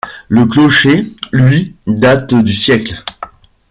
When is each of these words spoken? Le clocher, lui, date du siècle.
Le 0.29 0.47
clocher, 0.47 1.15
lui, 1.31 1.75
date 1.85 2.33
du 2.33 2.55
siècle. 2.55 3.03